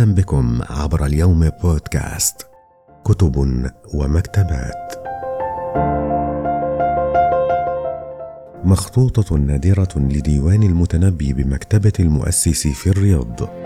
[0.00, 2.46] وسهلا بكم عبر اليوم بودكاست
[3.04, 3.36] كتب
[3.94, 4.94] ومكتبات.
[8.64, 13.59] مخطوطة نادرة لديوان المتنبي بمكتبة المؤسس في الرياض.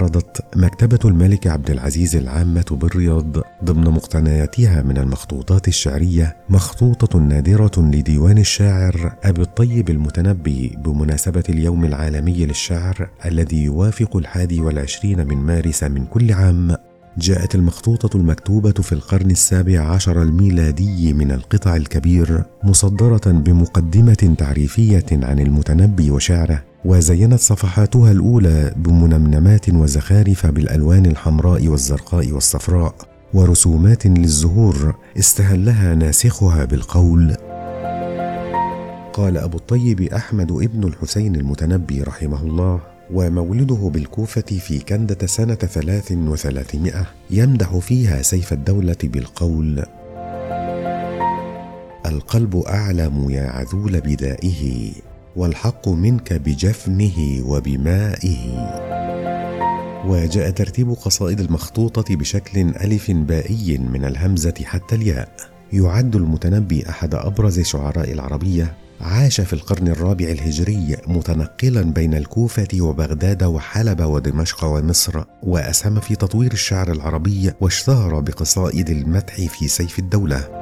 [0.00, 8.38] عرضت مكتبة الملك عبد العزيز العامة بالرياض ضمن مقتنياتها من المخطوطات الشعرية مخطوطة نادرة لديوان
[8.38, 16.06] الشاعر أبي الطيب المتنبي بمناسبة اليوم العالمي للشعر الذي يوافق الحادي والعشرين من مارس من
[16.06, 16.76] كل عام
[17.18, 25.38] جاءت المخطوطة المكتوبة في القرن السابع عشر الميلادي من القطع الكبير مصدرة بمقدمة تعريفية عن
[25.38, 26.69] المتنبي وشعره.
[26.84, 32.94] وزينت صفحاتها الأولى بمنمنمات وزخارف بالألوان الحمراء والزرقاء والصفراء
[33.34, 37.34] ورسومات للزهور استهلها ناسخها بالقول.
[39.12, 42.80] قال أبو الطيب أحمد ابن الحسين المتنبي رحمه الله
[43.12, 49.84] ومولده بالكوفة في كندة سنة ثلاث وثلاثمائة يمدح فيها سيف الدولة بالقول
[52.06, 54.92] القلب أعلم يا عذول بدائه
[55.36, 58.70] والحق منك بجفنه وبمائه.
[60.06, 65.28] وجاء ترتيب قصائد المخطوطة بشكل ألف بائي من الهمزة حتى الياء.
[65.72, 73.42] يعد المتنبي أحد أبرز شعراء العربية عاش في القرن الرابع الهجري متنقلا بين الكوفة وبغداد
[73.42, 80.59] وحلب ودمشق ومصر وأسهم في تطوير الشعر العربي واشتهر بقصائد المدح في سيف الدولة.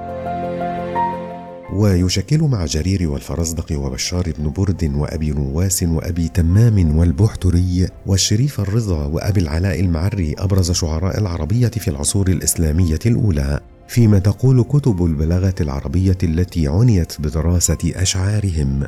[1.79, 9.41] ويشكل مع جرير والفرزدق وبشار بن برد وأبي نواس وأبي تمام والبحتري والشريف الرضا وأبي
[9.41, 13.61] العلاء المعري أبرز شعراء العربية في العصور الإسلامية الأولى.
[13.89, 18.87] فيما تقول كتب البلاغة العربية التي عنيت بدراسة أشعارهم.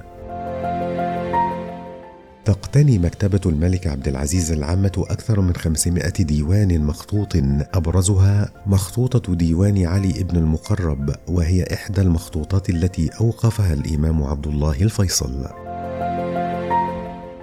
[2.50, 7.36] تقتني مكتبة الملك عبد العزيز العامة أكثر من 500 ديوان مخطوط
[7.74, 15.69] أبرزها مخطوطة ديوان علي بن المقرب وهي إحدى المخطوطات التي أوقفها الإمام عبد الله الفيصل.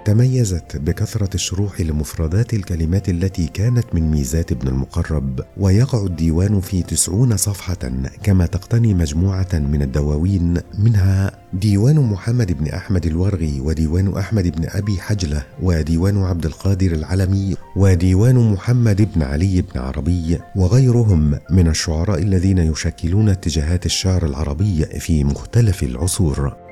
[0.08, 7.36] تميزت بكثرة الشروح لمفردات الكلمات التي كانت من ميزات ابن المقرب ويقع الديوان في تسعون
[7.36, 7.92] صفحة
[8.22, 14.98] كما تقتني مجموعة من الدواوين منها ديوان محمد بن أحمد الورغي وديوان أحمد بن أبي
[15.00, 22.58] حجلة وديوان عبد القادر العلمي وديوان محمد بن علي بن عربي وغيرهم من الشعراء الذين
[22.58, 26.67] يشكلون اتجاهات الشعر العربي في مختلف العصور.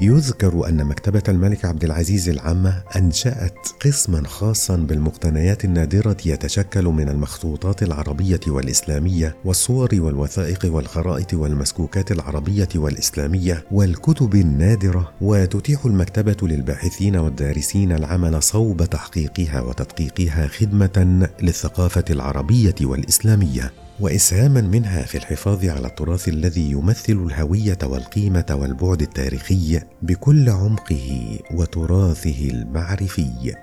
[0.00, 7.82] يذكر أن مكتبة الملك عبد العزيز العامة أنشأت قسما خاصا بالمقتنيات النادرة يتشكل من المخطوطات
[7.82, 18.42] العربية والإسلامية والصور والوثائق والخرائط والمسكوكات العربية والإسلامية والكتب النادرة وتتيح المكتبة للباحثين والدارسين العمل
[18.42, 23.72] صوب تحقيقها وتدقيقها خدمة للثقافة العربية والإسلامية.
[24.00, 32.50] وإسهاما منها في الحفاظ على التراث الذي يمثل الهوية والقيمة والبعد التاريخي بكل عمقه وتراثه
[32.50, 33.54] المعرفي.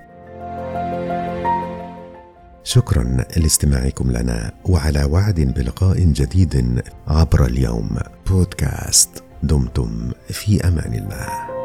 [2.64, 7.96] شكرا لاستماعكم لنا وعلى وعد بلقاء جديد عبر اليوم.
[8.26, 11.55] بودكاست دمتم في أمان الله.